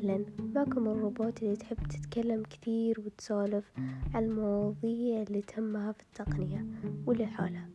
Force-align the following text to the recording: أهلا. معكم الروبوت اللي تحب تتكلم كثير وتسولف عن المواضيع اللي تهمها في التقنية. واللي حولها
أهلا. 0.00 0.24
معكم 0.54 0.88
الروبوت 0.88 1.42
اللي 1.42 1.56
تحب 1.56 1.76
تتكلم 1.88 2.42
كثير 2.42 3.00
وتسولف 3.00 3.72
عن 4.14 4.24
المواضيع 4.24 5.22
اللي 5.22 5.42
تهمها 5.42 5.92
في 5.92 6.02
التقنية. 6.02 6.66
واللي 7.06 7.26
حولها 7.26 7.68